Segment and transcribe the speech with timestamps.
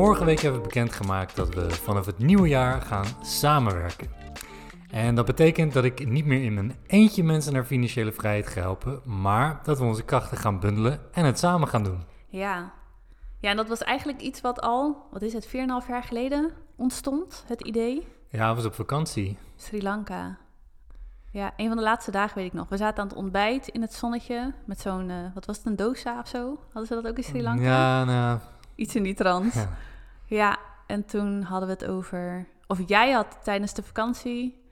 [0.00, 4.10] Vorige week hebben we bekendgemaakt dat we vanaf het nieuwe jaar gaan samenwerken.
[4.90, 8.60] En dat betekent dat ik niet meer in mijn eentje mensen naar financiële vrijheid ga
[8.60, 12.04] helpen, maar dat we onze krachten gaan bundelen en het samen gaan doen.
[12.28, 12.72] Ja.
[13.38, 15.52] Ja, en dat was eigenlijk iets wat al, wat is het, 4,5
[15.88, 18.06] jaar geleden ontstond, het idee.
[18.28, 19.38] Ja, we was op vakantie.
[19.56, 20.38] Sri Lanka.
[21.30, 22.68] Ja, een van de laatste dagen weet ik nog.
[22.68, 25.76] We zaten aan het ontbijt in het zonnetje met zo'n, eh, wat was het, een
[25.76, 26.58] dosa of zo?
[26.64, 27.62] Hadden ze dat ook in Sri Lanka?
[27.62, 28.38] Ja, nou,
[28.74, 29.54] Iets in die trant.
[29.54, 29.68] ja.
[30.30, 32.48] Ja, en toen hadden we het over...
[32.66, 34.62] Of jij had tijdens de vakantie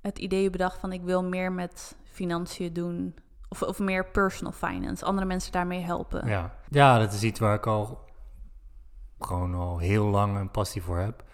[0.00, 0.92] het idee bedacht van...
[0.92, 3.14] ik wil meer met financiën doen.
[3.48, 5.04] Of, of meer personal finance.
[5.04, 6.28] Andere mensen daarmee helpen.
[6.28, 6.54] Ja.
[6.68, 8.04] ja, dat is iets waar ik al
[9.18, 11.24] gewoon al heel lang een passie voor heb.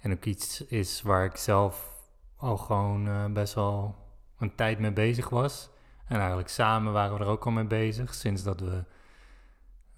[0.00, 1.94] En ook iets is waar ik zelf
[2.36, 3.94] al gewoon eh, best wel
[4.38, 5.70] een tijd mee bezig was.
[6.06, 8.14] En eigenlijk samen waren we er ook al mee bezig.
[8.14, 8.84] Sinds dat we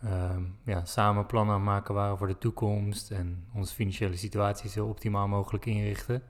[0.02, 3.10] ehm, ja, samen plannen aan maken waren voor de toekomst.
[3.10, 6.22] En onze financiële situatie zo optimaal mogelijk inrichten.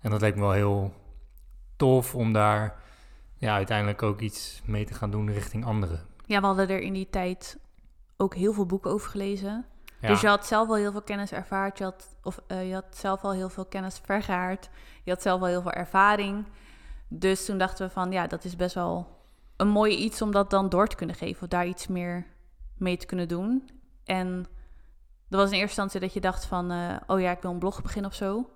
[0.00, 0.92] En dat leek me wel heel
[1.76, 2.82] tof om daar
[3.36, 6.00] ja, uiteindelijk ook iets mee te gaan doen richting anderen.
[6.26, 7.58] Ja, we hadden er in die tijd
[8.16, 9.66] ook heel veel boeken over gelezen.
[10.00, 10.08] Ja.
[10.08, 11.78] Dus je had zelf al heel veel kennis ervaard.
[11.78, 14.70] Je had, of eh, je had zelf al heel veel kennis vergaard.
[15.02, 16.44] Je had zelf al heel veel ervaring.
[17.08, 19.18] Dus toen dachten we van, ja, dat is best wel
[19.56, 21.42] een mooi iets om dat dan door te kunnen geven.
[21.42, 22.26] Of daar iets meer
[22.76, 23.68] mee te kunnen doen.
[24.04, 24.46] En
[25.28, 27.58] dat was in eerste instantie dat je dacht van, eh, oh ja, ik wil een
[27.58, 28.50] blog beginnen of zo.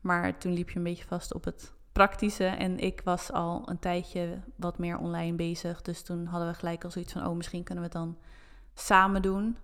[0.00, 2.46] Maar toen liep je een beetje vast op het praktische.
[2.46, 5.82] En ik was al een tijdje wat meer online bezig.
[5.82, 8.18] Dus toen hadden we gelijk al zoiets van, oh, misschien kunnen we het dan
[8.74, 9.56] samen doen.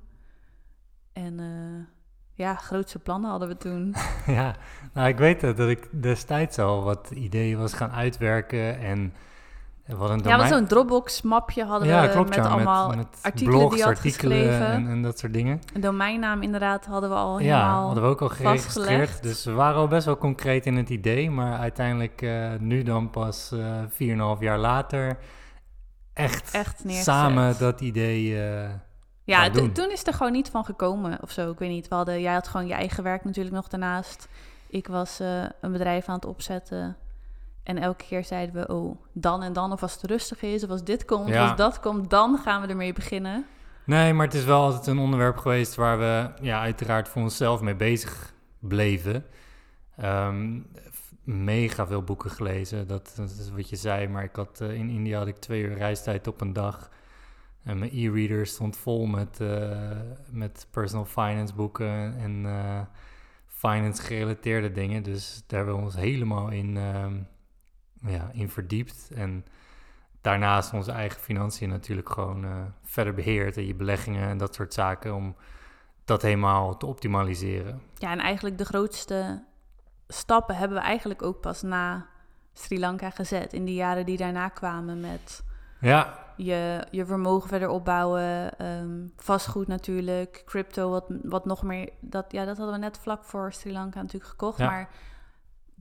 [1.12, 1.86] En eh,
[2.34, 3.94] ja, grootste plannen hadden we toen.
[4.26, 4.56] Ja,
[4.92, 9.14] nou ik weet dat ik destijds al wat ideeën was gaan uitwerken en
[9.86, 13.74] Ja, wat zo'n Dropbox-mapje hadden Ja, we klopt, met ja, allemaal met, met artikelen blogs,
[13.74, 14.66] die had artikelen geschreven.
[14.66, 15.60] en, en dat soort dingen.
[15.74, 18.62] Een domeinnaam inderdaad hadden we al Ja, helemaal hadden we ook al geregistreerd.
[18.86, 19.22] vastgelegd.
[19.22, 23.10] Dus we waren al best wel concreet in het idee, maar uiteindelijk eh, nu dan
[23.10, 25.18] pas eh 4,5 jaar later
[26.12, 28.42] echt, samen dat idee...
[28.42, 28.68] eh,
[29.24, 31.50] Ja, toen is er gewoon niet van gekomen of zo.
[31.50, 31.88] Ik weet niet.
[31.88, 34.28] We hadden, jij had gewoon je eigen werk natuurlijk nog daarnaast.
[34.68, 35.18] Ik was
[35.60, 36.96] een bedrijf aan het opzetten.
[37.64, 40.70] En elke keer zeiden we, oh, dan en dan, of als het rustig is, of
[40.70, 41.42] als dit komt, Ja.
[41.42, 43.46] of als dat komt, dan gaan we ermee beginnen.
[43.84, 47.60] Nee, maar het is wel altijd een onderwerp geweest waar we ja, uiteraard voor onszelf
[47.60, 49.24] mee bezig bleven.
[49.96, 50.60] Ehm,
[51.24, 54.08] mega veel boeken gelezen, dat, dat is wat je zei.
[54.08, 56.90] Maar ik had, eh, in India had ik twee uur reistijd op een dag.
[57.62, 59.90] En mijn e-reader stond vol met, eh,
[60.30, 62.80] met personal finance boeken en eh,
[63.46, 65.02] finance gerelateerde dingen.
[65.02, 67.14] Dus daar hebben we ons helemaal in, ehm,
[68.06, 69.10] ja, in verdiept.
[69.14, 69.44] En
[70.20, 72.50] daarnaast onze eigen financiën natuurlijk gewoon eh,
[72.82, 73.56] verder beheerd.
[73.56, 75.36] En je beleggingen en dat soort zaken om
[76.04, 77.80] dat helemaal te optimaliseren.
[77.94, 79.44] Ja, en eigenlijk de grootste
[80.08, 82.06] stappen hebben we eigenlijk ook pas na
[82.52, 83.52] Sri Lanka gezet.
[83.52, 85.44] In de jaren die daarna kwamen met
[85.80, 91.90] Ja, je, je vermogen verder opbouwen, ehm, vastgoed natuurlijk, crypto, wat, wat nog meer.
[92.00, 94.66] Dat, ja, dat hadden we net vlak voor Sri Lanka natuurlijk gekocht, Ja.
[94.70, 94.88] maar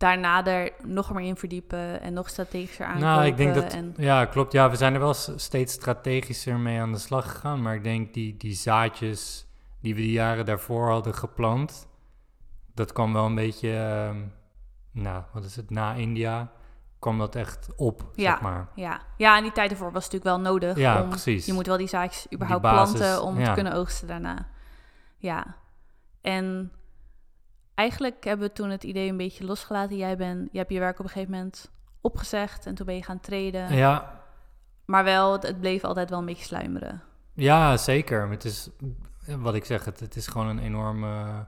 [0.04, 3.08] daarna er nog meer in verdiepen en nog strategischer aankopen.
[3.08, 3.74] nou, ik denk dat...
[3.74, 4.52] En, Ja, klopt.
[4.52, 7.62] Ja, we zijn er wel steeds strategischer mee aan de slag gegaan.
[7.62, 9.48] Maar ik denk die, die zaadjes
[9.82, 11.88] die we die jaren daarvoor hadden geplant...
[12.74, 13.70] dat kwam wel een beetje...
[13.76, 14.22] ehm,
[14.92, 15.70] nou, wat is het?
[15.70, 16.52] Na India
[17.00, 18.32] kwam dat echt op, Ja.
[18.32, 18.68] zeg maar.
[18.76, 19.02] ja.
[19.18, 20.78] ja, en die tijd ervoor was natuurlijk wel nodig.
[20.78, 21.46] Ja, om, precies.
[21.46, 23.46] Je moet wel die zaadjes überhaupt basis, planten om ja.
[23.46, 24.48] te kunnen oogsten daarna.
[25.18, 25.56] Ja,
[26.22, 26.72] en
[27.76, 29.98] eigenlijk hebben we toen het idee een beetje losgelaten.
[29.98, 33.04] Jij, ben, je hebt je werk op een gegeven moment opgezegd en toen ben je
[33.04, 33.76] gaan treden.
[33.76, 34.22] Ja,
[34.86, 37.04] Maar wel, het, het bleef altijd wel een beetje sluimeren.
[37.34, 38.30] Ja, zeker.
[38.30, 38.70] Het is,
[39.26, 41.46] wat ik zeg, het, het is gewoon een enorme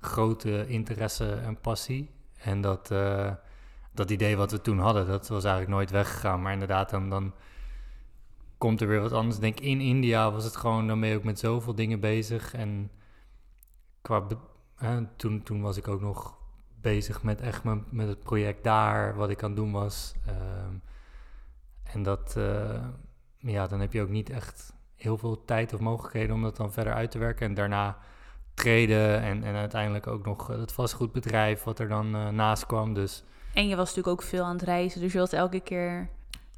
[0.00, 2.10] grote interesse en passie.
[2.38, 3.32] En dat, eh,
[3.92, 6.42] dat idee wat we toen hadden, dat was eigenlijk nooit weggegaan.
[6.42, 7.34] Maar inderdaad, dan, dan
[8.58, 9.36] komt er weer wat anders.
[9.36, 12.54] Ik denk, in India was het gewoon, dan ben je ook met zoveel dingen bezig.
[12.54, 12.90] En
[14.02, 14.26] qua,
[14.78, 16.38] hè, toen, toen was ik ook nog
[16.80, 20.14] bezig met echt met het project daar, wat ik aan het doen was.
[20.26, 20.74] Ehm,
[21.82, 22.84] en dat, eh,
[23.36, 26.72] ja, dan heb je ook niet echt heel veel tijd of mogelijkheden om dat dan
[26.72, 27.46] verder uit te werken.
[27.46, 27.98] En daarna
[28.54, 32.94] treden en, en uiteindelijk ook nog het vastgoedbedrijf wat er dan eh, naast kwam.
[32.94, 36.08] Dus En je was natuurlijk ook veel aan het reizen, dus je was elke keer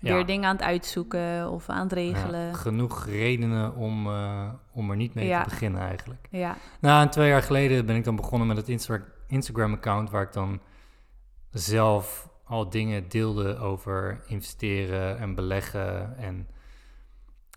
[0.01, 0.15] Ja.
[0.15, 2.55] weer dingen aan het uitzoeken of aan het ja, regelen.
[2.55, 5.43] genoeg redenen om, eh, om er niet mee Ja.
[5.43, 6.27] te beginnen eigenlijk.
[6.31, 10.23] Ja, Nou, en twee jaar geleden ben ik dan begonnen met het Insta- Instagram-account waar
[10.23, 10.61] ik dan
[11.51, 16.49] zelf al dingen deelde over investeren en beleggen en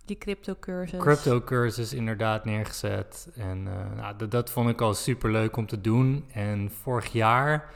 [0.05, 0.99] Die crypto-cursus.
[0.99, 3.29] crypto-cursus inderdaad neergezet.
[3.35, 6.25] En eh, nou, dat, vond ik al super leuk om te doen.
[6.31, 7.73] En vorig jaar,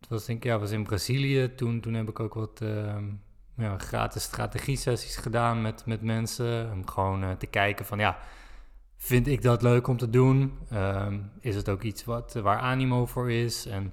[0.00, 1.54] het was denk ik, ja, was in Brazilië.
[1.54, 3.04] Toen, toen heb ik ook wat ehm,
[3.56, 6.72] ja, gratis strategie-sessies gedaan met, met mensen.
[6.72, 8.18] Om gewoon eh, te kijken van, ja,
[8.96, 10.58] vind ik dat leuk om te doen?
[10.70, 13.66] Ehm, is het ook iets wat, waar animo voor is?
[13.66, 13.92] En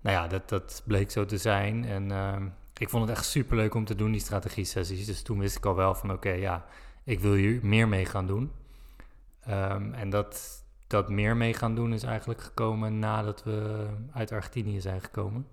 [0.00, 1.84] nou ja, dat, dat bleek zo te zijn.
[1.84, 5.06] En ehm, ik vond het echt super leuk om te doen, die strategie-sessies.
[5.06, 6.64] Dus toen wist ik al wel van, oké, ja,
[7.04, 8.52] ik wil hier meer mee gaan doen.
[9.40, 14.80] Ehm, en dat, dat meer mee gaan doen is eigenlijk gekomen nadat we uit Argentinië
[14.80, 15.46] zijn gekomen.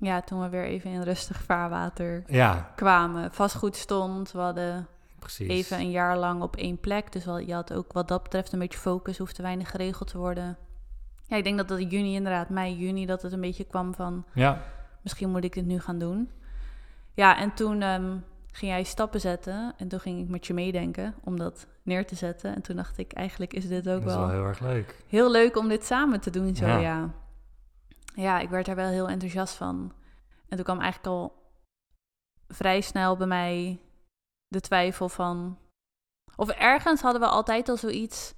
[0.00, 3.32] Ja, toen we weer even in rustig vaarwater Ja, kwamen.
[3.32, 4.86] Vastgoed stond, we hadden
[5.18, 5.48] precies.
[5.48, 7.12] even een jaar lang op één plek.
[7.12, 10.18] Dus wel, je had ook wat dat betreft een beetje focus, hoefde weinig geregeld te
[10.18, 10.56] worden.
[11.26, 13.94] Ja, ik denk dat dat in juni inderdaad, mei, juni, dat het een beetje kwam
[13.94, 14.24] van...
[14.34, 14.62] Ja,
[15.02, 16.30] misschien moet ik dit nu gaan doen.
[17.14, 18.16] Ja, en toen ehm,
[18.52, 22.14] ging jij stappen zetten en toen ging ik met je meedenken om dat neer te
[22.14, 22.54] zetten.
[22.54, 24.96] En toen dacht ik, eigenlijk is dit ook dat is wel, wel heel erg leuk.
[25.08, 26.56] heel leuk om dit samen te doen.
[26.56, 26.78] Zo, Ja.
[26.78, 27.10] ja.
[28.22, 28.38] Ja.
[28.38, 29.92] ik werd daar wel heel enthousiast van.
[30.48, 31.32] En toen kwam eigenlijk al
[32.48, 33.80] vrij snel bij mij
[34.48, 35.58] de twijfel van...
[36.36, 38.34] Of ergens hadden we altijd al zoiets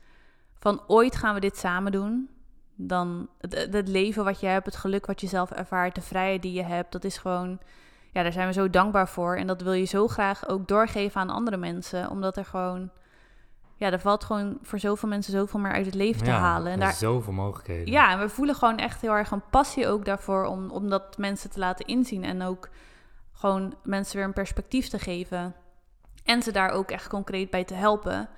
[0.58, 2.30] van ooit gaan we dit samen doen.
[2.74, 6.52] Dan het, leven wat je hebt, het geluk wat je zelf ervaart, de vrijheid die
[6.52, 7.60] je hebt, dat is gewoon...
[8.12, 9.36] Ja, daar zijn we zo dankbaar voor.
[9.36, 12.10] En dat wil je zo graag ook doorgeven aan andere mensen.
[12.10, 12.90] Omdat er gewoon...
[13.80, 16.72] Ja, er valt gewoon voor zoveel mensen zoveel meer uit het leven te ja, halen.
[16.72, 17.92] En daar, zoveel mogelijkheden.
[17.92, 21.18] ja, en we voelen gewoon echt heel erg een passie ook daarvoor om, om dat
[21.18, 22.24] mensen te laten inzien.
[22.24, 22.68] En ook
[23.32, 25.54] gewoon mensen weer een perspectief te geven.
[26.24, 28.28] En ze daar ook echt concreet bij te helpen.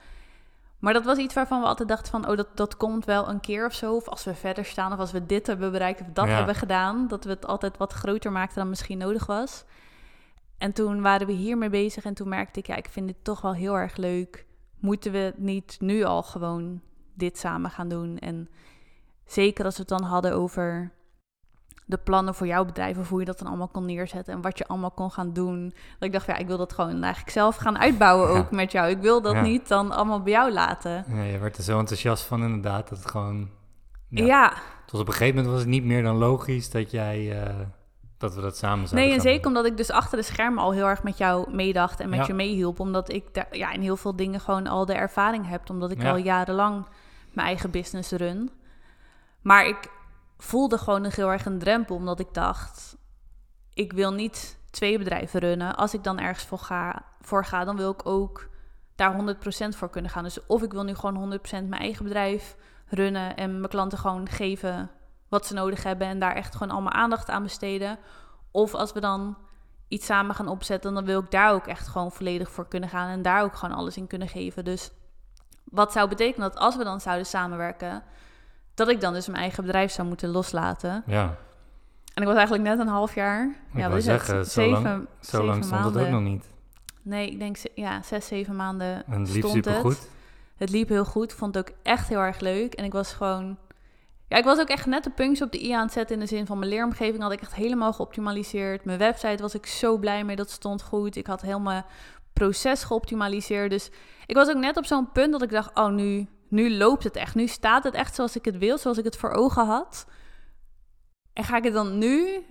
[0.79, 2.29] Maar dat was iets waarvan we altijd dachten van...
[2.29, 3.95] oh, dat, dat komt wel een keer of zo.
[3.95, 6.35] Of als we verder staan of als we dit hebben bereikt of dat Ja.
[6.37, 7.09] hebben gedaan.
[7.09, 9.65] Dat we het altijd wat groter maakten dan misschien nodig was.
[10.59, 12.67] En toen waren we hiermee bezig en toen merkte ik...
[12.67, 14.47] ja, ik vind dit toch wel heel erg leuk.
[14.83, 16.81] Moeten we niet nu al gewoon
[17.15, 18.19] dit samen gaan doen?
[18.19, 18.49] En
[19.25, 20.93] zeker als we het dan hadden over
[21.87, 22.99] de plannen voor jouw bedrijf...
[22.99, 24.35] of hoe je dat dan allemaal kon neerzetten...
[24.35, 25.69] en wat je allemaal kon gaan doen.
[25.69, 28.39] Dat ik dacht, ja, ik wil dat gewoon eigenlijk zelf gaan uitbouwen Ja.
[28.39, 28.91] ook met jou.
[28.91, 29.43] Ik wil dat Ja.
[29.43, 31.05] niet dan allemaal bij jou laten.
[31.09, 33.49] Ja, je werd er zo enthousiast van inderdaad, dat het gewoon...
[34.09, 34.53] Ja, Ja,
[34.91, 37.43] was op een gegeven moment was het niet meer dan logisch dat jij...
[37.45, 37.55] eh,
[38.23, 39.51] dat we dat samen zouden nee, en zeker doen.
[39.57, 42.27] omdat ik dus achter de schermen al heel erg met jou meedacht en met Ja.
[42.27, 42.81] je meehielp.
[42.81, 45.71] Omdat ik daar, ja, in heel veel dingen gewoon al de ervaring heb.
[45.71, 46.11] Omdat ik Ja.
[46.11, 46.87] al jarenlang
[47.33, 48.51] mijn eigen business run.
[49.41, 49.89] Maar ik
[50.39, 51.97] voelde gewoon nog heel erg een drempel.
[51.97, 52.97] Omdat ik dacht,
[53.75, 55.77] ik wil niet twee bedrijven runnen.
[55.77, 58.49] Als ik dan ergens voor ga, voor ga dan wil ik ook
[58.97, 60.25] daar 100% voor kunnen gaan.
[60.25, 62.57] Dus of ik wil nu gewoon 100% mijn eigen bedrijf
[62.89, 64.91] runnen en mijn klanten gewoon geven
[65.33, 67.99] wat ze nodig hebben en daar echt gewoon allemaal aandacht aan besteden.
[68.51, 69.37] Of als we dan
[69.89, 73.09] iets samen gaan opzetten, dan wil ik daar ook echt gewoon volledig voor kunnen gaan
[73.09, 74.65] en daar ook gewoon alles in kunnen geven.
[74.65, 74.91] Dus
[75.65, 78.03] wat zou betekenen dat als we dan zouden samenwerken,
[78.75, 81.03] dat ik dan dus mijn eigen bedrijf zou moeten loslaten.
[81.07, 81.37] Ja,
[82.15, 83.45] En ik was eigenlijk net een half jaar.
[83.73, 84.51] Ik ja, is zeggen, het?
[84.51, 86.49] zo Zeven, lang- zo zeven lang stond het ook nog niet.
[87.03, 89.81] Nee, ik denk ja, zes, zeven maanden En het liep stond super het.
[89.81, 90.09] goed.
[90.57, 91.33] Het liep heel goed.
[91.33, 92.75] Vond het ook echt heel erg leuk.
[92.75, 93.59] En ik was gewoon.
[94.33, 96.15] Ja, ik was ook echt net de puntjes op de i aan het zetten.
[96.15, 98.85] In de zin van mijn leeromgeving had ik echt helemaal geoptimaliseerd.
[98.85, 100.37] Mijn website was ik zo blij mee.
[100.37, 101.17] Dat stond goed.
[101.17, 101.85] Ik had mijn
[102.33, 103.71] proces geoptimaliseerd.
[103.71, 103.91] Dus
[104.27, 107.17] ik was ook net op zo'n punt dat ik dacht: oh, nu, nu loopt het
[107.17, 107.35] echt.
[107.35, 108.79] Nu staat het echt zoals ik het wil.
[108.79, 110.07] Zoals ik het voor ogen had.
[111.33, 112.45] En ga ik het dan nu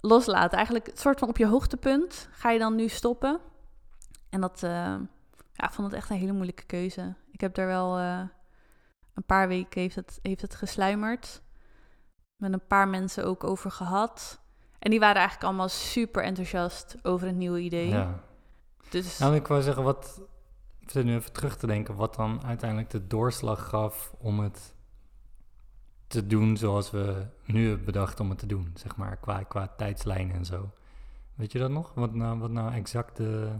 [0.00, 0.56] loslaten?
[0.56, 2.28] Eigenlijk het soort van op je hoogtepunt.
[2.32, 3.40] Ga je dan nu stoppen?
[4.30, 4.62] En dat.
[4.62, 4.94] eh,
[5.52, 7.14] ja, vond het echt een hele moeilijke keuze.
[7.30, 8.20] Ik heb daar wel eh,
[9.14, 11.42] een paar weken heeft het, heeft het gesluimerd.
[12.36, 14.40] Met een paar mensen ook over gehad.
[14.78, 17.88] En die waren eigenlijk allemaal super enthousiast over het nieuwe idee.
[17.88, 18.20] Ja.
[18.88, 20.20] Dus Nou, ik wou zeggen, wat...
[20.78, 24.74] Ik zit nu even terug te denken, wat dan uiteindelijk de doorslag gaf om het
[26.06, 29.66] te doen zoals we nu hebben bedacht om het te doen, zeg maar, qua, qua
[29.76, 30.70] tijdslijn en zo.
[31.34, 31.92] Weet je dat nog?
[31.94, 33.52] Wat nou, wat nou exact de...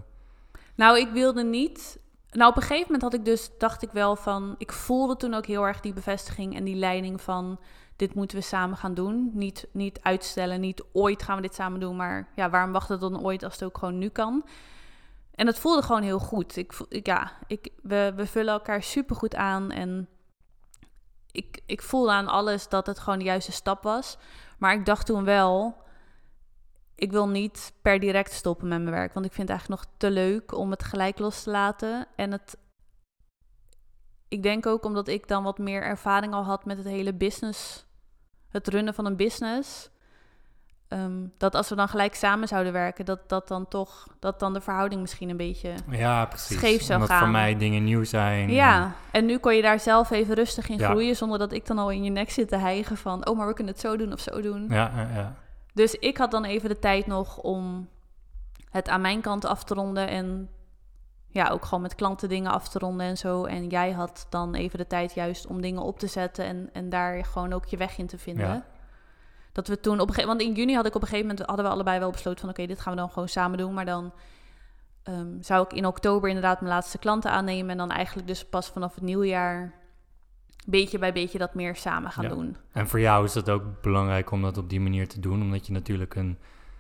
[0.75, 1.99] Nou, ik wilde niet.
[2.33, 4.55] Nou, op een gegeven moment had ik dus, dacht ik wel van.
[4.59, 7.61] Ik voelde toen ook heel erg die bevestiging en die leiding van.
[7.97, 9.31] Dit moeten we samen gaan doen.
[9.33, 11.97] Niet, niet uitstellen, niet ooit gaan we dit samen doen.
[11.97, 14.45] Maar ja, waarom wachten dan ooit als het ook gewoon nu kan?
[15.35, 16.57] En dat voelde gewoon heel goed.
[16.57, 19.71] Ik, ja, ik, we, we vullen elkaar super goed aan.
[19.71, 20.09] En
[21.31, 24.19] ik, ik voelde aan alles dat het gewoon de juiste stap was.
[24.59, 25.83] Maar ik dacht toen wel
[26.95, 29.15] ik wil niet per direct stoppen met mijn werk.
[29.15, 32.07] Want ik vind het eigenlijk nog te leuk om het gelijk los te laten.
[32.17, 32.57] En het.
[34.29, 37.87] Ik denk ook omdat ik dan wat meer ervaring al had met het hele business.
[38.49, 39.91] Het runnen van een business.
[40.89, 44.53] ehm, dat als we dan gelijk samen zouden werken, dat dat dan toch, dat dan
[44.53, 46.57] de verhouding misschien een beetje Ja, precies.
[46.57, 47.19] scheef zou Omdat gaan.
[47.19, 48.51] voor mij dingen nieuw zijn.
[48.51, 50.89] Ja, en nu kon je daar zelf even rustig in Ja.
[50.91, 53.47] groeien, zonder dat ik dan al in je nek zit te hijgen van, oh, maar
[53.47, 54.67] we kunnen het zo doen of zo doen.
[54.69, 55.35] Ja, ja, ja.
[55.73, 57.89] Dus ik had dan even de tijd nog om
[58.71, 60.49] het aan mijn kant af te ronden en
[61.29, 63.45] ja, ook gewoon met klanten dingen af te ronden en zo.
[63.45, 66.89] En jij had dan even de tijd juist om dingen op te zetten en, en
[66.89, 68.47] daar gewoon ook je weg in te vinden.
[68.47, 68.65] Ja.
[69.53, 71.47] Dat we toen op een gegeven want in juni had ik op een gegeven moment
[71.47, 73.75] hadden we allebei wel besloten van oké, dit gaan we dan gewoon samen doen.
[73.75, 74.13] Maar dan
[75.03, 78.69] ehm, zou ik in oktober inderdaad mijn laatste klanten aannemen en dan eigenlijk dus pas
[78.69, 79.73] vanaf het nieuwjaar
[80.67, 82.31] beetje bij beetje dat meer samen gaan Ja.
[82.31, 82.57] doen.
[82.73, 85.67] En voor jou is het ook belangrijk om dat op die manier te doen, omdat
[85.67, 86.39] je natuurlijk een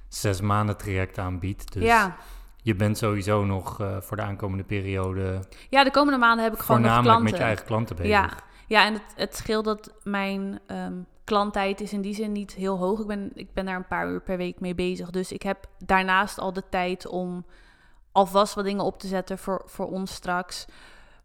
[0.08, 1.72] zes maanden traject aanbiedt.
[1.72, 2.16] Dus ja.
[2.56, 6.60] je bent sowieso nog eh, voor de aankomende periode ja, de komende maanden heb ik
[6.60, 7.24] gewoon nog klanten.
[7.24, 8.10] met je eigen klanten bezig.
[8.10, 8.30] Ja,
[8.66, 12.78] ja en het, het scheelt dat mijn ehm, klanttijd is in die zin niet heel
[12.78, 13.00] hoog.
[13.00, 15.10] Ik ben, ik ben daar een paar uur per week mee bezig.
[15.10, 17.44] Dus ik heb daarnaast al de tijd om
[18.12, 20.66] alvast wat dingen op te zetten voor, voor ons straks.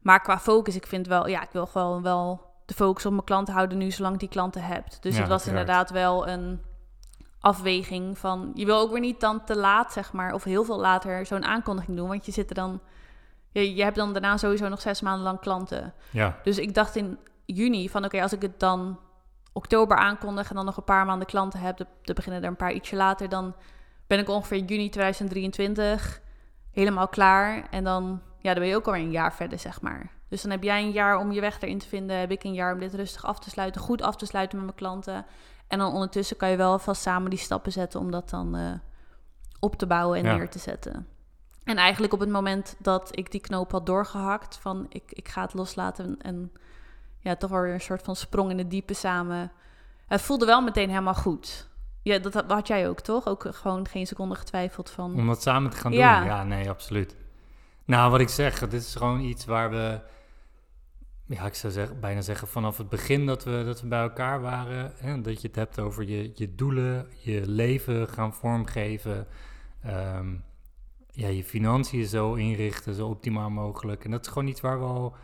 [0.02, 3.24] Maar qua focus, ik vind wel, ja, ik wil gewoon wel de focus op mijn
[3.24, 4.98] klanten houden nu, zolang ik die klanten hebt.
[5.02, 5.68] Dus Ja, het was uiteraard.
[5.68, 6.62] inderdaad wel een
[7.40, 10.80] afweging van, je wil ook weer niet dan te laat, zeg maar, of heel veel
[10.80, 12.82] later zo'n aankondiging doen, want je zit er dan,
[13.52, 15.94] je, je hebt dan daarna sowieso nog zes maanden lang klanten.
[16.10, 19.00] Ja, Dus ik dacht in juni van oké, als ik het dan
[19.54, 22.74] oktober aankondig en dan nog een paar maanden klanten heb, dan beginnen er een paar
[22.74, 23.56] ietsje later, dan
[24.08, 26.22] ben ik ongeveer juni 2023
[26.72, 27.68] helemaal klaar.
[27.70, 30.10] En dan, ja, dan ben je ook alweer een jaar verder, zeg maar.
[30.30, 32.54] Dus dan heb jij een jaar om je weg erin te vinden, heb ik een
[32.54, 35.26] jaar om dit rustig af te sluiten, goed af te sluiten met mijn klanten.
[35.68, 38.72] En dan ondertussen kan je wel vast samen die stappen zetten om dat dan eh,
[39.60, 40.36] op te bouwen en Ja.
[40.36, 41.08] neer te zetten.
[41.64, 45.42] En eigenlijk op het moment dat ik die knoop had doorgehakt van ik, ik ga
[45.42, 46.52] het loslaten en,
[47.20, 49.52] ja, toch wel weer een soort van sprong in het diepe samen.
[50.08, 51.70] Het voelde wel meteen helemaal goed.
[52.02, 53.28] Ja, dat had- jij ook, toch?
[53.28, 55.14] Ook gewoon geen seconde getwijfeld van...
[55.16, 56.18] om dat samen te gaan Ja.
[56.18, 56.28] doen.
[56.28, 57.16] Ja, nee, absoluut.
[57.86, 60.00] Nou, wat ik zeg, dit is gewoon iets waar we,
[61.28, 64.42] ja, ik zou zeggen, bijna zeggen vanaf het begin dat we, dat we bij elkaar
[64.42, 69.28] waren, hè, dat je het hebt over je, je doelen, je leven gaan vormgeven,
[69.82, 70.36] ehm,
[71.12, 74.06] ja, je financiën zo inrichten, zo optimaal mogelijk.
[74.06, 75.16] En dat is gewoon iets waar we al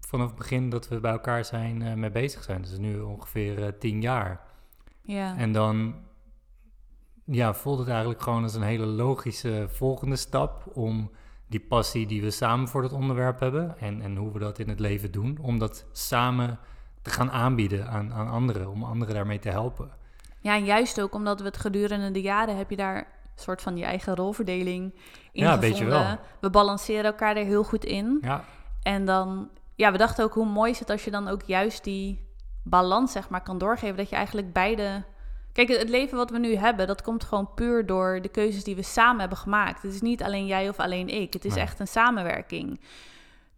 [0.00, 2.62] vanaf het begin dat we bij elkaar zijn eh, mee bezig zijn.
[2.62, 4.40] Is nu ongeveer eh, tien jaar.
[5.02, 5.36] ja.
[5.36, 5.94] En dan
[7.24, 11.10] ja, voelt het eigenlijk gewoon als een hele logische volgende stap om
[11.50, 14.68] die passie die we samen voor dat onderwerp hebben en, en hoe we dat in
[14.68, 16.58] het leven doen, om dat samen
[17.02, 19.90] te gaan aanbieden aan, aan anderen, om anderen daarmee te helpen.
[20.40, 23.04] ja, en juist ook omdat we het gedurende de jaren heb je daar een
[23.46, 24.94] soort van je eigen rolverdeling
[25.32, 26.06] in Ja, weet je gevonden.
[26.06, 26.18] wel.
[26.40, 28.18] We balanceren elkaar er heel goed in.
[28.22, 28.44] Ja,
[28.82, 31.84] En dan, ja, we dachten ook hoe mooi is het als je dan ook juist
[31.84, 32.28] die
[32.64, 33.96] balans, zeg maar, kan doorgeven.
[33.96, 35.04] Dat je eigenlijk beide.
[35.52, 38.76] Kijk, het leven wat we nu hebben, dat komt gewoon puur door de keuzes die
[38.76, 39.82] we samen hebben gemaakt.
[39.82, 41.32] Het is niet alleen jij of alleen ik.
[41.32, 41.62] Het is Nee.
[41.62, 42.80] echt een samenwerking.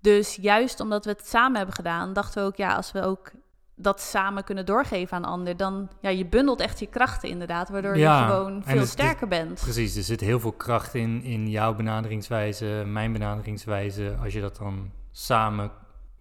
[0.00, 3.30] Dus juist omdat we het samen hebben gedaan, dachten we ook, ja, als we ook
[3.74, 7.96] dat samen kunnen doorgeven aan ander, dan, ja, je bundelt echt je krachten inderdaad, waardoor
[7.96, 9.60] Ja, je gewoon veel het- sterker bent.
[9.60, 9.96] precies.
[9.96, 14.90] Er zit heel veel kracht in, in jouw benaderingswijze, mijn benaderingswijze, als je dat dan
[15.10, 15.70] samen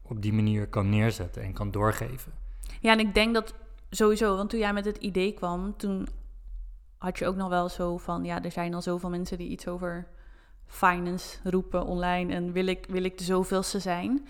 [0.01, 2.32] op die manier kan neerzetten en kan doorgeven.
[2.80, 3.54] Ja, en ik denk dat
[3.91, 6.07] sowieso, want toen jij met het idee kwam, toen
[6.98, 9.67] had je ook nog wel zo van, ja, er zijn al zoveel mensen die iets
[9.67, 10.07] over
[10.65, 14.27] finance roepen online en wil ik, wil ik de zoveelste zijn.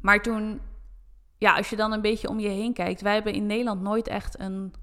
[0.00, 0.60] Maar toen,
[1.38, 4.08] ja, als je dan een beetje om je heen kijkt, wij hebben in Nederland nooit
[4.08, 4.74] echt een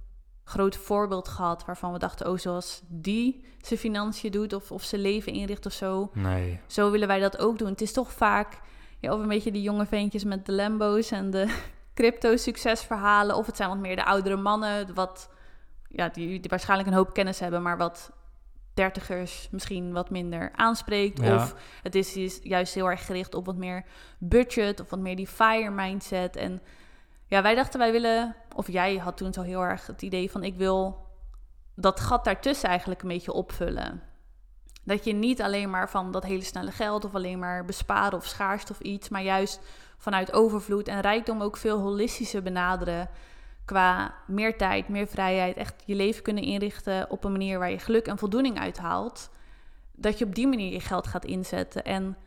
[0.44, 5.02] groot voorbeeld gehad waarvan we dachten, oh, zoals die zijn financiën doet of, of zijn
[5.02, 7.70] leven inricht of zo Nee, zo willen wij dat ook doen.
[7.70, 8.62] Het is toch vaak
[9.00, 11.58] ja, of een beetje die jonge ventjes met de Lambo's en de
[11.94, 13.36] crypto-succesverhalen.
[13.36, 15.30] Of het zijn wat meer de oudere mannen, wat,
[15.88, 18.12] ja, die, die waarschijnlijk een hoop kennis hebben, maar wat
[18.74, 21.22] dertigers misschien wat minder aanspreekt.
[21.22, 21.36] Ja.
[21.36, 23.86] Of het is is juist heel erg gericht op wat meer
[24.18, 26.36] budget of wat meer die fire mindset.
[26.36, 26.62] En
[27.26, 30.44] ja, wij dachten wij willen, of jij had toen zo heel erg het idee van
[30.44, 31.08] ik wil
[31.76, 34.09] dat gat daartussen eigenlijk een beetje opvullen.
[34.90, 38.26] Dat je niet alleen maar van dat hele snelle geld of alleen maar besparen of
[38.26, 39.60] schaarste of iets, maar juist
[39.98, 43.10] vanuit overvloed en rijkdom ook veel holistischer benaderen.
[43.66, 47.80] Qua meer tijd, meer vrijheid, echt je leven kunnen inrichten op een manier waar je
[47.80, 49.30] geluk en voldoening uithaalt.
[49.92, 51.84] Dat je op die manier je geld gaat inzetten.
[51.84, 52.18] En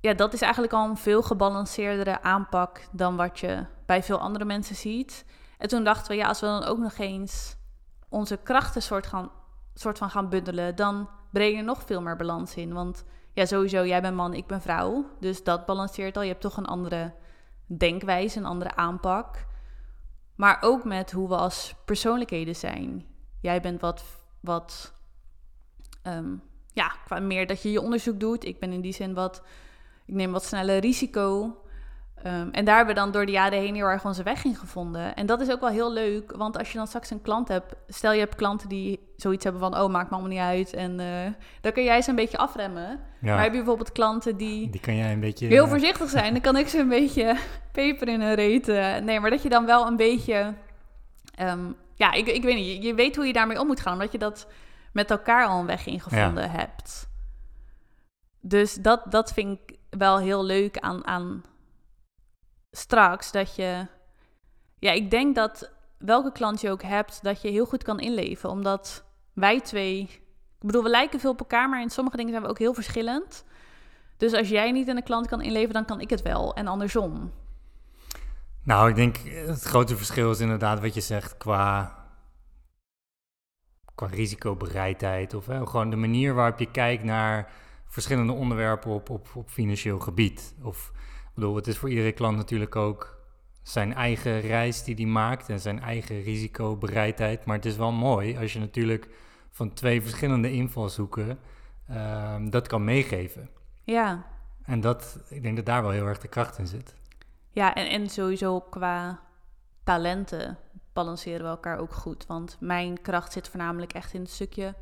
[0.00, 4.44] ja, dat is eigenlijk al een veel gebalanceerdere aanpak dan wat je bij veel andere
[4.44, 5.24] mensen ziet.
[5.58, 7.56] En toen dachten we, ja, als we dan ook nog eens
[8.08, 9.30] onze krachten soort, gaan,
[9.74, 12.72] soort van gaan bundelen, dan breng nog veel meer balans in.
[12.72, 15.04] Want ja, sowieso, jij bent man, ik ben vrouw.
[15.20, 16.22] Dus dat balanceert al.
[16.22, 17.12] Je hebt toch een andere
[17.66, 19.46] denkwijze, een andere aanpak.
[20.34, 23.06] Maar ook met hoe we als persoonlijkheden zijn.
[23.40, 24.04] Jij bent wat,
[24.40, 24.94] wat
[26.02, 26.34] ehm,
[26.72, 28.44] ja, qua meer dat je je onderzoek doet.
[28.44, 29.42] Ik ben in die zin wat,
[30.06, 31.56] ik neem wat sneller risico.
[32.22, 34.54] Ehm, en daar hebben we dan door de jaren heen heel erg onze weg in
[34.54, 35.14] gevonden.
[35.14, 37.74] En dat is ook wel heel leuk, want als je dan straks een klant hebt...
[37.88, 39.78] Stel je hebt klanten die zoiets hebben van...
[39.78, 40.74] oh, maakt me allemaal niet uit.
[40.74, 41.06] En uh,
[41.60, 43.00] dan kun jij ze een beetje afremmen.
[43.20, 44.70] Maar heb je bijvoorbeeld klanten die...
[44.70, 45.46] Die kan jij een beetje...
[45.46, 46.32] Heel voorzichtig zijn.
[46.32, 47.36] Dan kan ik ze een beetje
[47.72, 48.66] peper in hun reet.
[49.04, 50.54] nee, maar dat je dan wel een beetje...
[51.42, 52.82] Um, ja, ik, ik weet niet.
[52.82, 53.92] Je, weet hoe je daarmee om moet gaan.
[53.92, 54.46] Omdat je dat
[54.92, 57.08] met elkaar al een weg in gevonden hebt.
[58.40, 61.06] Dus dat, dat vind ik wel heel leuk aan...
[61.06, 61.44] aan
[62.70, 63.86] straks dat je.
[64.78, 68.50] Ja, ik denk dat welke klant je ook hebt, dat je heel goed kan inleven.
[68.50, 70.00] Omdat wij twee.
[70.60, 72.74] Ik bedoel, we lijken veel op elkaar, maar in sommige dingen zijn we ook heel
[72.74, 73.44] verschillend.
[74.16, 76.54] Dus als jij niet in een klant kan inleven, dan kan ik het wel.
[76.54, 77.32] En andersom.
[78.62, 81.96] Nou, ik denk het grote verschil is inderdaad wat je zegt qua,
[83.94, 85.34] qua risicobereidheid.
[85.34, 87.52] Of gewoon de manier waarop je kijkt naar
[87.86, 90.54] verschillende onderwerpen op, op, op financieel gebied.
[90.62, 90.92] Of
[91.40, 93.18] bedoel, het is voor iedere klant natuurlijk ook
[93.62, 97.44] zijn eigen reis die hij maakt en zijn eigen risicobereidheid.
[97.44, 99.08] Maar het is wel mooi als je natuurlijk
[99.50, 101.38] van twee verschillende invalshoeken
[101.90, 103.50] um, dat kan meegeven.
[103.84, 104.24] Ja.
[104.62, 106.94] En dat, ik denk dat daar wel heel erg de kracht in zit.
[107.50, 109.20] Ja, en, en sowieso qua
[109.84, 110.58] talenten
[110.92, 112.26] balanceren we elkaar ook goed.
[112.26, 114.74] Want mijn kracht zit voornamelijk echt in het stukje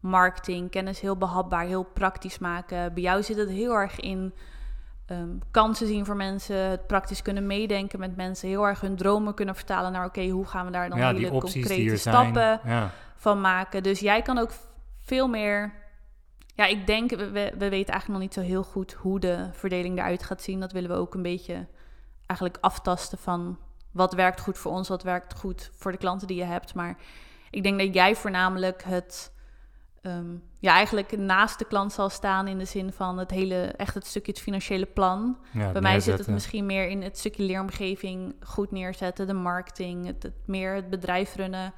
[0.00, 2.94] marketing, kennis heel behapbaar, heel praktisch maken.
[2.94, 4.34] Bij jou zit het heel erg in
[5.10, 9.34] um, kansen zien voor mensen, het praktisch kunnen meedenken met mensen, heel erg hun dromen
[9.34, 12.60] kunnen vertalen naar oké, hoe gaan we daar dan hele concrete stappen
[13.16, 13.82] van maken.
[13.82, 14.50] Dus jij kan ook
[14.98, 15.72] veel meer.
[16.54, 19.98] Ja, ik denk, we, we weten eigenlijk nog niet zo heel goed hoe de verdeling
[19.98, 20.60] eruit gaat zien.
[20.60, 21.66] Dat willen we ook een beetje
[22.26, 23.58] eigenlijk aftasten van
[23.90, 26.74] wat werkt goed voor ons, wat werkt goed voor de klanten die je hebt.
[26.74, 26.96] Maar
[27.50, 29.32] ik denk dat jij voornamelijk het
[30.06, 33.94] um, ja, eigenlijk naast de klant zal staan in de zin van het hele, echt
[33.94, 35.38] het stukje het financiële plan.
[35.52, 40.32] Bij mij zit het misschien meer in het stukje leeromgeving goed neerzetten, de marketing, het,
[40.44, 41.72] meer het bedrijf runnen.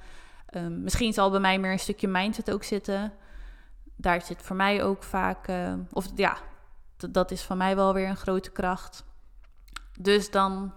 [0.56, 3.12] Um, misschien zal bij mij meer een stukje mindset ook zitten.
[3.96, 6.36] Daar zit voor mij ook vaak, uh, of ja,
[7.10, 9.04] dat is van mij wel weer een grote kracht.
[10.00, 10.72] Dus dan,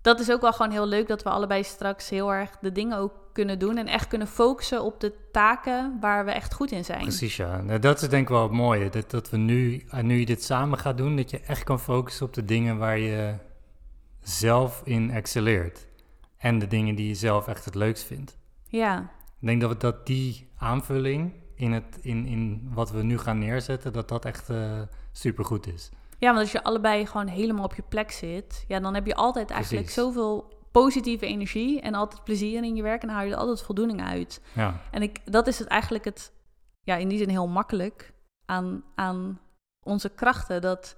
[0.00, 2.98] dat is ook wel gewoon heel leuk dat we allebei straks heel erg de dingen
[2.98, 6.84] ook kunnen doen en echt kunnen focussen op de taken waar we echt goed in
[6.84, 7.02] zijn.
[7.02, 7.60] Precies, ja.
[7.60, 8.90] Nou, dat is denk ik wel het mooie.
[8.90, 12.26] Dat, dat we nu, nu je dit samen gaat doen, dat je echt kan focussen
[12.26, 13.34] op de dingen waar je
[14.22, 15.86] zelf in excelleert.
[16.36, 18.38] En de dingen die je zelf echt het leukst vindt.
[18.64, 19.10] Ja.
[19.40, 23.38] Ik denk dat, we, dat die aanvulling in, het, in, in wat we nu gaan
[23.38, 24.80] neerzetten, dat dat echt uh,
[25.12, 25.90] supergoed is.
[26.20, 29.14] Ja, want als je allebei gewoon helemaal op je plek zit, ja, dan heb je
[29.14, 33.32] altijd eigenlijk zoveel positieve energie en altijd plezier in je werk en dan haal je
[33.32, 34.40] er altijd voldoening uit.
[34.54, 34.80] Ja.
[34.90, 36.32] En ik, dat is het eigenlijk het,
[36.82, 38.12] ja, in die zin heel makkelijk
[38.46, 39.40] aan, aan
[39.82, 40.60] onze krachten.
[40.60, 40.96] Dat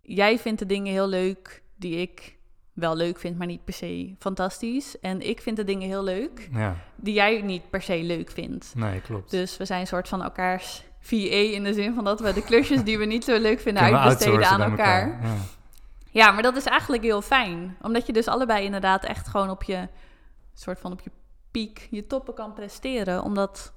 [0.00, 2.38] jij vindt de dingen heel leuk die ik
[2.72, 5.00] wel leuk vind, maar niet per se fantastisch.
[5.00, 6.76] En ik vind de dingen heel leuk ja.
[6.96, 8.74] die jij niet per se leuk vindt.
[8.74, 9.30] Nee, klopt.
[9.30, 12.42] Dus we zijn een soort van elkaars VA in de zin van dat we de
[12.42, 15.02] klusjes die we niet zo leuk vinden uitbesteden aan elkaar.
[15.02, 15.26] elkaar.
[15.26, 15.36] Ja.
[16.12, 17.76] Ja, maar dat is eigenlijk heel fijn.
[17.82, 19.88] Omdat je dus allebei inderdaad echt gewoon op je
[20.54, 21.10] soort van op je
[21.50, 23.22] piek, je toppen kan presteren.
[23.22, 23.72] Omdat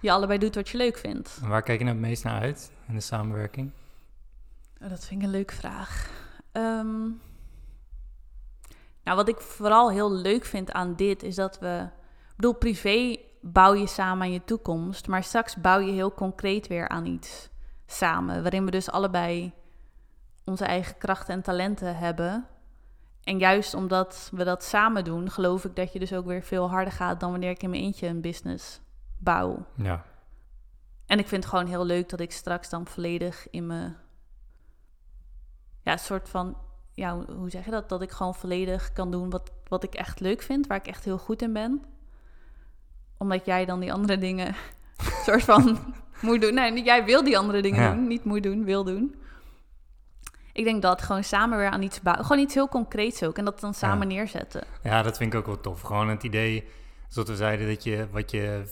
[0.00, 1.38] je allebei doet wat je leuk vindt.
[1.42, 3.70] En waar kijk je nou het meest naar uit in de samenwerking?
[4.82, 6.10] Oh, dat vind ik een leuke vraag.
[6.52, 7.00] Ehm,
[9.04, 11.88] nou, wat ik vooral heel leuk vind aan dit is dat we.
[12.28, 15.08] Ik bedoel, privé bouw je samen aan je toekomst.
[15.08, 17.48] Maar straks bouw je heel concreet weer aan iets
[17.86, 18.42] samen.
[18.42, 19.52] Waarin we dus allebei
[20.44, 22.46] onze eigen krachten en talenten hebben.
[23.24, 26.70] En juist omdat we dat samen doen, geloof ik dat je dus ook weer veel
[26.70, 28.80] harder gaat dan wanneer ik in mijn eentje een business
[29.18, 29.66] bouw.
[29.74, 30.04] Ja.
[31.06, 33.92] En ik vind het gewoon heel leuk dat ik straks dan volledig in me.
[35.82, 36.56] Ja, soort van.
[36.92, 37.88] Ja, hoe zeg je dat?
[37.88, 41.04] Dat ik gewoon volledig kan doen wat, wat ik echt leuk vind, waar ik echt
[41.04, 41.84] heel goed in ben.
[43.20, 44.54] Omdat jij dan die andere dingen.
[45.26, 45.78] soort van.
[46.20, 46.54] moet doen.
[46.54, 48.06] Nee, jij wil die andere dingen doen.
[48.06, 49.14] Niet moet doen, wil doen.
[50.52, 52.26] Ik denk dat gewoon samen weer aan iets bouwen.
[52.26, 53.38] Gewoon iets heel concreets ook.
[53.38, 54.64] En dat dan samen neerzetten.
[54.82, 55.80] Ja, dat vind ik ook wel tof.
[55.80, 56.64] Gewoon het idee,
[57.08, 58.62] zoals we zeiden, dat je wat je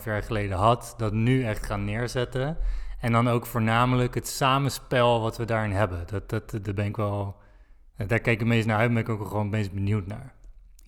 [0.00, 2.56] 4,5 jaar geleden had, dat nu echt gaan neerzetten.
[3.00, 6.04] En dan ook voornamelijk het samenspel wat we daarin hebben.
[6.06, 7.36] Dat, dat, dat ben ik wel.
[7.96, 10.34] Daar kijk ik meest naar uit, ben ik ook gewoon meest benieuwd naar.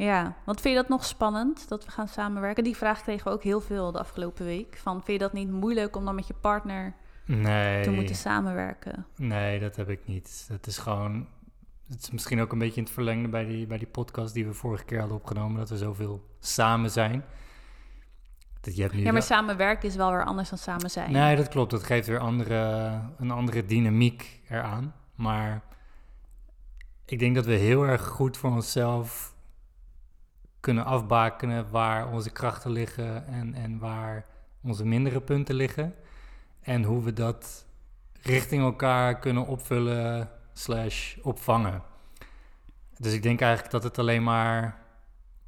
[0.04, 2.64] Ja, want vind je dat nog spannend dat we gaan samenwerken?
[2.64, 4.76] Die vraag kregen we ook heel veel de afgelopen week.
[4.82, 7.82] Van, vind je dat niet moeilijk om dan met je partner nee.
[7.82, 9.06] te moeten samenwerken.
[9.16, 10.46] Nee, dat heb ik niet.
[10.52, 11.26] Het is gewoon.
[11.88, 14.46] Het is misschien ook een beetje in het verlengde bij die, bij die podcast die
[14.46, 17.24] we vorige keer hadden opgenomen, dat we zoveel samen zijn.
[18.60, 21.12] Dat je hebt nu Ja, maar samenwerken is wel weer anders dan samen zijn.
[21.12, 21.70] Nee, dat klopt.
[21.70, 24.94] Dat geeft weer andere, een andere dynamiek eraan.
[25.14, 25.62] Maar
[27.04, 29.38] ik denk dat we heel erg goed voor onszelf
[30.60, 34.26] kunnen afbakenen waar onze krachten liggen en, en waar
[34.62, 35.94] onze mindere punten liggen.
[36.60, 37.66] En hoe we dat
[38.22, 41.82] richting elkaar kunnen opvullen slash opvangen.
[42.98, 44.78] Dus ik denk eigenlijk dat het alleen maar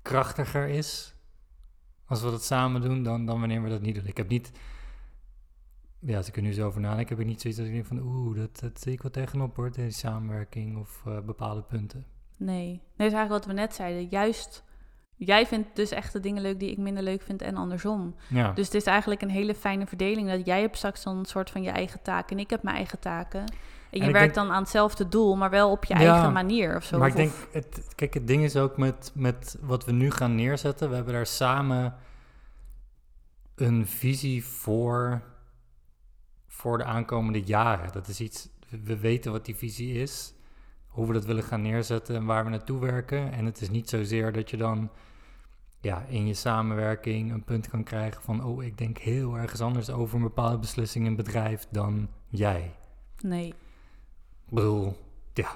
[0.03, 1.15] krachtiger is
[2.07, 4.07] als we dat samen doen dan, dan wanneer we dat niet doen.
[4.07, 4.53] Ik heb niet
[6.05, 7.87] ja, als ik er nu zo over nadenk, heb ik niet zoiets dat ik denk
[7.87, 7.99] van...
[7.99, 12.07] Oeh, dat, dat zie ik wel tegenop hoor, deze samenwerking of eh, bepaalde punten.
[12.37, 12.67] Nee.
[12.67, 14.09] Nee, dat is eigenlijk wat we net zeiden.
[14.09, 14.65] Juist,
[15.27, 18.15] jij vindt dus echt de dingen leuk die ik minder leuk vind en andersom.
[18.29, 20.29] Ja, Dus het is eigenlijk een hele fijne verdeling.
[20.31, 22.77] Dat jij hebt straks dan een soort van je eigen taken en ik heb mijn
[22.77, 23.41] eigen taken.
[23.91, 26.77] En je werkt denk- dan aan hetzelfde doel, maar wel op je Ja, eigen manier
[26.77, 26.99] of zo.
[26.99, 30.35] maar ik denk, het, kijk, het ding is ook met, met wat we nu gaan
[30.35, 30.89] neerzetten.
[30.89, 31.95] We hebben daar samen
[33.55, 35.23] een visie voor,
[36.49, 37.93] voor de aankomende jaren.
[37.93, 38.49] Dat is iets,
[38.85, 40.35] we weten wat die visie is,
[40.87, 43.33] hoe we dat willen gaan neerzetten en waar we naartoe werken.
[43.33, 44.91] En het is niet zozeer dat je dan
[45.83, 49.91] ja, in je samenwerking een punt kan krijgen van, oh, ik denk heel ergens anders
[49.91, 52.75] over een bepaalde beslissing in een bedrijf dan jij.
[53.21, 53.49] Nee.
[54.47, 54.97] Ik bedoel,
[55.33, 55.51] ja,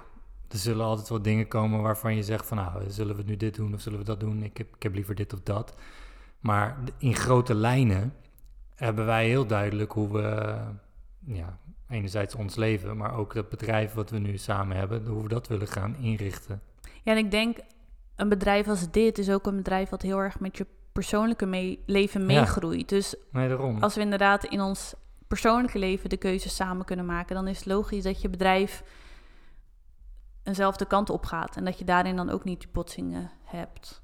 [0.49, 3.55] er zullen altijd wel dingen komen waarvan je zegt van nou, zullen we nu dit
[3.55, 4.43] doen of zullen we dat doen?
[4.43, 5.75] Ik heb, ik heb liever dit of dat.
[6.41, 8.15] Maar in grote lijnen
[8.75, 10.57] hebben wij heel duidelijk hoe we,
[11.25, 11.59] ja,
[11.89, 15.49] enerzijds ons leven, maar ook dat bedrijf wat we nu samen hebben, hoe we dat
[15.49, 16.61] willen gaan inrichten.
[17.03, 17.59] Ja, en ik denk,
[18.17, 21.83] een bedrijf als dit is ook een bedrijf wat heel erg met je persoonlijke mee-
[21.87, 22.27] leven Ja.
[22.27, 22.89] meegroeit.
[22.89, 23.83] Dus Nee, daarom.
[23.83, 24.95] als we inderdaad in ons
[25.29, 28.83] persoonlijke leven de keuzes samen kunnen maken, dan is het logisch dat je bedrijf
[30.43, 31.57] eenzelfde kant op gaat.
[31.57, 34.03] En dat je daarin dan ook niet die botsingen hebt.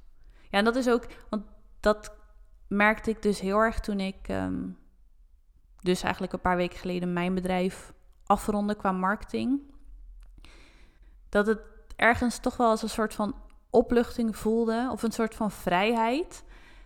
[0.50, 1.42] Ja, en dat is ook, want
[1.80, 2.12] dat
[2.68, 4.68] merkte ik dus heel erg toen ik, ehm,
[5.80, 7.92] dus eigenlijk een paar weken geleden, mijn bedrijf
[8.26, 9.60] afronde qua marketing.
[11.28, 11.60] Dat het
[11.96, 13.34] ergens toch wel als een soort van
[13.72, 16.44] opluchting voelde, of een soort van vrijheid.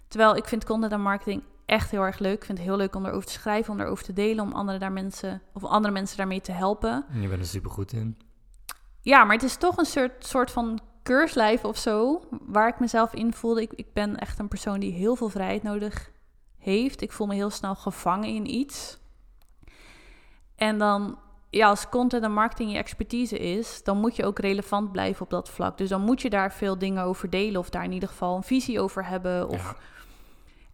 [0.08, 2.34] Terwijl ik vind content en marketing echt heel erg leuk.
[2.34, 4.78] Ik vind het heel leuk om erover te schrijven, om erover te delen, om andere,
[4.78, 7.04] daar mensen, of andere mensen daarmee te helpen.
[7.20, 8.18] Je bent er super goed in.
[9.00, 13.14] Ja, maar het is toch een soort, soort van keurslijf of zo, waar ik mezelf
[13.14, 13.62] in voelde.
[13.62, 16.10] Ik, ik ben echt een persoon die heel veel vrijheid nodig
[16.58, 17.00] heeft.
[17.00, 18.98] Ik voel me heel snel gevangen in iets.
[20.56, 21.18] En dan,
[21.56, 25.30] ja, als content en marketing je expertise is, dan moet je ook relevant blijven op
[25.30, 25.78] dat vlak.
[25.78, 28.42] Dus dan moet je daar veel dingen over delen, of daar in ieder geval een
[28.42, 29.48] visie over hebben.
[29.48, 29.76] Of Ja.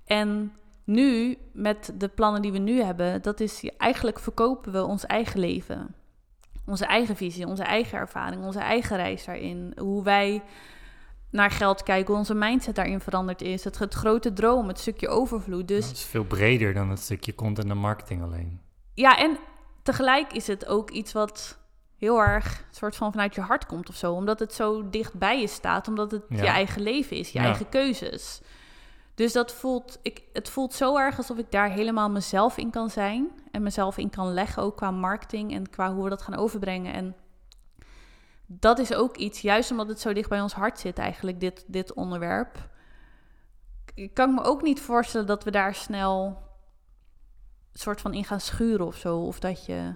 [0.04, 0.52] en
[0.84, 5.40] nu, met de plannen die we nu hebben, dat is eigenlijk verkopen we ons eigen
[5.40, 5.94] leven.
[6.66, 9.72] Onze eigen visie, onze eigen ervaring, onze eigen reis daarin.
[9.76, 10.42] Hoe wij
[11.30, 13.64] naar geld kijken, hoe onze mindset daarin veranderd is.
[13.64, 15.68] Het, het grote droom, het stukje overvloed.
[15.68, 18.60] Dus Dat is veel breder dan het stukje content en marketing alleen.
[18.94, 19.38] ja, en
[19.82, 21.58] tegelijk is het ook iets wat
[21.96, 24.12] heel erg soort van vanuit je hart komt of zo.
[24.12, 26.36] Omdat het zo dichtbij je staat, omdat het Ja.
[26.42, 27.44] je eigen leven is, je Ja.
[27.44, 28.40] eigen keuzes.
[29.14, 32.90] Dus dat voelt, ik, het voelt zo erg alsof ik daar helemaal mezelf in kan
[32.90, 33.30] zijn.
[33.50, 36.92] En mezelf in kan leggen, ook qua marketing en qua hoe we dat gaan overbrengen.
[36.94, 37.16] En
[38.46, 41.64] dat is ook iets, juist omdat het zo dicht bij ons hart zit eigenlijk, dit,
[41.66, 42.68] dit onderwerp.
[43.94, 46.42] Ik kan me ook niet voorstellen dat we daar snel
[47.72, 49.18] soort van in gaan schuren of zo.
[49.18, 49.94] Of dat je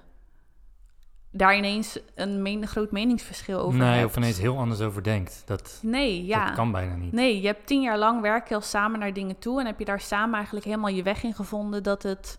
[1.31, 4.05] daar ineens een men- groot meningsverschil over nee, hebt.
[4.11, 5.43] of ineens heel anders over denkt.
[5.47, 6.45] Dat, Nee, ja.
[6.47, 7.13] dat kan bijna niet.
[7.13, 9.61] Nee, je hebt tien jaar lang werk je al samen naar dingen toe.
[9.61, 12.39] En heb je daar samen eigenlijk helemaal je weg in gevonden dat het...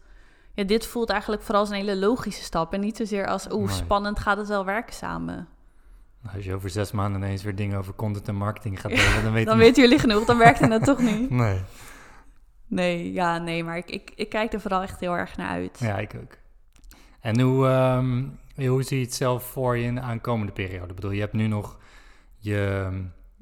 [0.54, 2.74] Ja, dit voelt eigenlijk vooral als een hele logische stap.
[2.74, 3.76] En niet zozeer als, oeh, Nee.
[3.76, 5.48] spannend gaat het wel werken samen.
[6.36, 9.32] Als je over zes maanden ineens weer dingen over content en marketing gaat delen, dan
[9.34, 11.30] weet Dan je weten jullie genoeg, dan werkt het toch niet.
[11.30, 11.62] Nee,
[12.68, 15.80] Nee, ja, nee, maar ik, ik, ik kijk er vooral echt heel erg naar uit.
[15.80, 16.38] ja, ik ook.
[17.20, 18.24] En hoe, ehm,
[18.68, 20.88] hoe zie je het zelf voor je in de aankomende periode?
[20.90, 21.80] Ik bedoel, je hebt nu nog
[22.38, 22.90] je,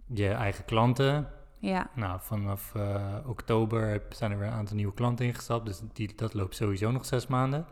[0.07, 1.29] je eigen klanten.
[1.59, 5.65] Ja, Nou, vanaf eh, oktober zijn er weer een aantal nieuwe klanten ingestapt.
[5.65, 7.65] Dus die, dat loopt sowieso nog zes maanden.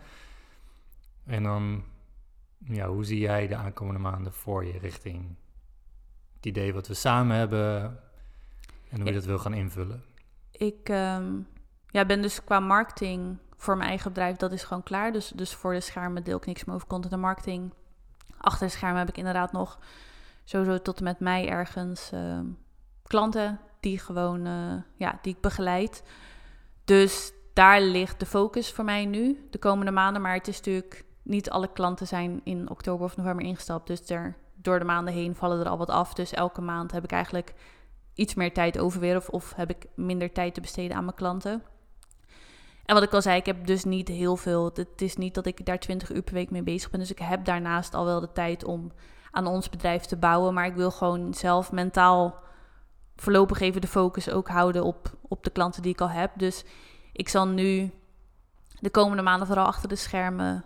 [1.25, 1.83] En dan,
[2.57, 5.35] ja, hoe zie jij de aankomende maanden voor je richting
[6.35, 7.81] het idee wat we samen hebben
[8.89, 9.11] en hoe je Ja.
[9.11, 10.03] dat wil gaan invullen?
[10.53, 11.39] Ik ehm,
[11.87, 15.11] ja, ben dus qua marketing voor mijn eigen bedrijf, dat is gewoon klaar.
[15.11, 17.73] Dus, dus voor de schermen deel ik niks meer over content en marketing.
[18.37, 19.79] Achter de schermen heb ik inderdaad nog
[20.43, 22.45] sowieso tot en met mei ergens ehm,
[23.03, 26.03] klanten die gewoon, eh, ja, die ik begeleid.
[26.85, 30.21] Dus daar ligt de focus voor mij nu, de komende maanden.
[30.21, 33.87] Maar het is natuurlijk, niet alle klanten zijn in oktober of november ingestapt.
[33.87, 36.13] Dus er, door de maanden heen vallen er al wat af.
[36.13, 37.53] Dus elke maand heb ik eigenlijk
[38.13, 39.17] iets meer tijd over weer.
[39.17, 41.63] Of, of heb ik minder tijd te besteden aan mijn klanten.
[42.85, 44.71] En wat ik al zei, ik heb dus niet heel veel.
[44.73, 46.99] Het is niet dat ik daar 20 uur per week mee bezig ben.
[46.99, 48.91] Dus ik heb daarnaast al wel de tijd om
[49.31, 50.53] aan ons bedrijf te bouwen.
[50.53, 52.41] Maar ik wil gewoon zelf mentaal
[53.15, 56.31] voorlopig even de focus ook houden op, op de klanten die ik al heb.
[56.35, 56.63] Dus
[57.11, 57.91] ik zal nu
[58.79, 60.65] de komende maanden vooral achter de schermen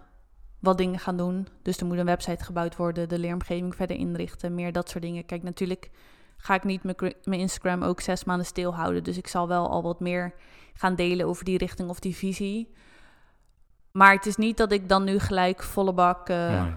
[0.59, 1.47] wat dingen gaan doen.
[1.61, 5.25] Dus er moet een website gebouwd worden, de leeromgeving verder inrichten, meer dat soort dingen.
[5.25, 5.91] Kijk, natuurlijk
[6.37, 6.83] ga ik niet
[7.23, 9.03] mijn Instagram ook zes maanden stilhouden.
[9.03, 10.33] Dus ik zal wel al wat meer
[10.73, 12.73] gaan delen over die richting of die visie.
[13.91, 16.67] Maar het is niet dat ik dan nu gelijk volle bak uh,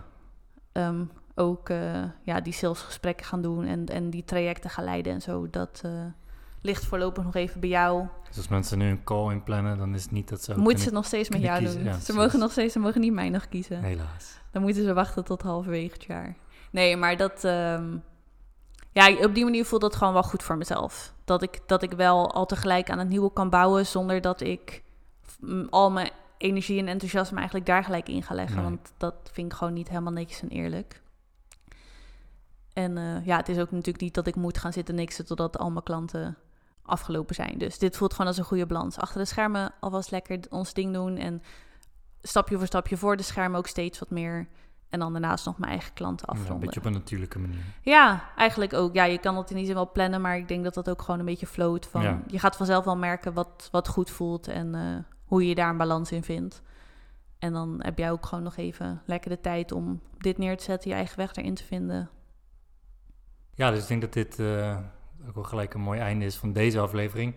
[0.72, 5.22] um, ook uh, ja, die salesgesprekken gaan doen en, en die trajecten gaan leiden en
[5.22, 5.50] zo.
[5.50, 6.04] Dat uh,
[6.62, 8.06] ligt voorlopig nog even bij jou.
[8.28, 10.58] Dus als mensen nu een call inplannen, dan is het niet dat ze...
[10.58, 11.84] Moeten ze het nog steeds met jou doen.
[11.84, 13.82] Ja, ze mogen nog steeds, ze mogen niet mij nog kiezen.
[13.82, 14.38] Helaas.
[14.50, 16.36] Dan moeten ze wachten tot halverwege het jaar.
[16.70, 17.44] Nee, maar dat...
[17.44, 18.02] Um,
[18.92, 21.14] ja, op die manier voelt dat gewoon wel goed voor mezelf.
[21.24, 24.82] Dat ik, dat ik wel al tegelijk aan het nieuwe kan bouwen zonder dat ik
[25.70, 28.62] al mijn energie en enthousiasme eigenlijk daar gelijk in ga leggen.
[28.62, 31.02] Want dat vind ik gewoon niet helemaal netjes en eerlijk.
[32.72, 35.58] En uh, ja, het is ook natuurlijk niet dat ik moet gaan zitten niksen totdat
[35.58, 36.36] al mijn klanten
[36.82, 37.58] afgelopen zijn.
[37.58, 38.96] Dus dit voelt gewoon als een goede balans.
[38.96, 41.42] Achter de schermen alvast lekker ons ding doen en
[42.22, 44.48] stapje voor stapje voor de schermen ook steeds wat meer
[44.90, 46.54] en dan daarnaast nog mijn eigen klanten afronden.
[46.54, 47.60] een beetje op een natuurlijke manier.
[47.82, 48.94] Ja, eigenlijk ook.
[48.94, 51.20] Ja, je kan het in ieder geval plannen, maar ik denk dat dat ook gewoon
[51.20, 51.86] een beetje float.
[51.86, 55.70] Van, Je gaat vanzelf wel merken wat, wat goed voelt en uh, hoe je daar
[55.70, 56.62] een balans in vindt.
[57.38, 60.64] En dan heb jij ook gewoon nog even lekker de tijd om dit neer te
[60.64, 62.10] zetten, je eigen weg erin te vinden.
[63.54, 64.76] Ja, dus ik denk dat dit uh,
[65.28, 67.34] ook wel gelijk een mooi einde is van deze aflevering.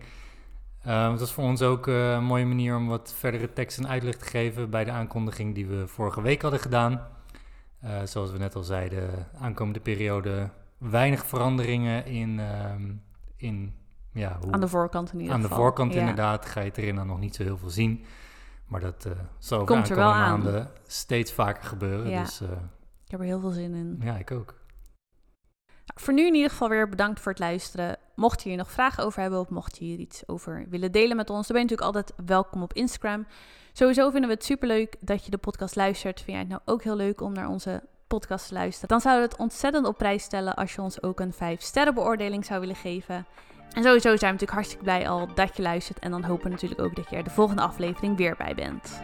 [0.86, 3.88] Uh, het was voor ons ook uh, een mooie manier om wat verdere tekst en
[3.88, 7.06] uitleg te geven bij de aankondiging die we vorige week hadden gedaan.
[7.84, 12.74] Uh, zoals we net al zeiden, aankomende periode weinig veranderingen in, uh,
[13.36, 13.74] in
[14.12, 15.56] ja, hoe, aan de voorkant in ieder Aan geval.
[15.56, 16.00] de voorkant ja.
[16.00, 18.04] inderdaad ga je het erin dan nog niet zo heel veel zien.
[18.66, 20.30] Maar dat uh, zal Komt er wel aan.
[20.30, 22.10] maanden steeds vaker gebeuren.
[22.10, 22.22] Ja.
[22.22, 22.40] Dus,
[23.04, 23.98] ik heb er heel veel zin in.
[24.00, 24.54] Ja, ik ook.
[25.66, 27.96] Nou, voor nu in ieder geval weer bedankt voor het luisteren.
[28.14, 31.16] Mocht je hier nog vragen over hebben of mocht je hier iets over willen delen
[31.16, 33.26] met ons, dan ben je natuurlijk altijd welkom op Instagram.
[33.76, 36.20] Sowieso vinden we het superleuk dat je de podcast luistert.
[36.20, 38.88] Vind jij het nou ook heel leuk om naar onze podcast te luisteren?
[38.88, 41.94] Dan zouden we het ontzettend op prijs stellen als je ons ook een 5 sterren
[41.94, 43.26] beoordeling zou willen geven.
[43.72, 45.98] En sowieso zijn we natuurlijk hartstikke blij al dat je luistert.
[45.98, 49.00] En dan hopen we natuurlijk ook dat je er de volgende aflevering weer bij bent.